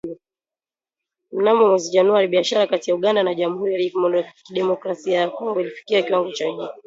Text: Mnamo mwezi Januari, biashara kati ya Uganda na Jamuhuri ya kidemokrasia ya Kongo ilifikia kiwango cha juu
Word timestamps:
Mnamo 1.31 1.67
mwezi 1.67 1.91
Januari, 1.91 2.27
biashara 2.27 2.67
kati 2.67 2.89
ya 2.89 2.95
Uganda 2.95 3.23
na 3.23 3.35
Jamuhuri 3.35 3.91
ya 4.17 4.33
kidemokrasia 4.43 5.19
ya 5.21 5.29
Kongo 5.29 5.61
ilifikia 5.61 6.01
kiwango 6.01 6.31
cha 6.31 6.45
juu 6.51 6.67